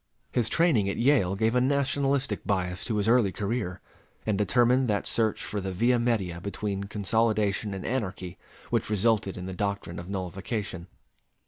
His 0.31 0.49
training 0.49 0.89
at 0.89 0.97
Yale 0.97 1.35
gave 1.35 1.53
a 1.53 1.61
nationalistic 1.61 2.43
bias 2.43 2.83
to 2.85 2.95
his 2.97 3.07
early 3.07 3.31
career, 3.31 3.81
and 4.25 4.35
determined 4.35 4.87
that 4.87 5.05
search 5.05 5.43
for 5.43 5.61
the 5.61 5.71
via 5.71 5.99
media 5.99 6.41
between 6.41 6.85
consolidation 6.85 7.71
and 7.75 7.85
anarchy 7.85 8.39
which 8.71 8.89
resulted 8.89 9.37
in 9.37 9.45
the 9.45 9.53
doctrine 9.53 9.99
of 9.99 10.09
nullification. 10.09 10.87